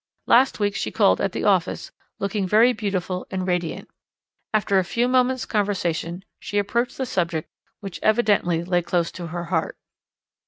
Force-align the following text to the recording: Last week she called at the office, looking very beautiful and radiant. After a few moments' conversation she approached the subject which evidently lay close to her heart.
Last 0.25 0.59
week 0.59 0.75
she 0.75 0.89
called 0.89 1.21
at 1.21 1.31
the 1.31 1.43
office, 1.43 1.91
looking 2.17 2.47
very 2.47 2.73
beautiful 2.73 3.27
and 3.29 3.45
radiant. 3.47 3.87
After 4.51 4.79
a 4.79 4.83
few 4.83 5.07
moments' 5.07 5.45
conversation 5.45 6.25
she 6.39 6.57
approached 6.57 6.97
the 6.97 7.05
subject 7.05 7.47
which 7.81 7.99
evidently 8.01 8.63
lay 8.63 8.81
close 8.81 9.11
to 9.11 9.27
her 9.27 9.43
heart. 9.53 9.77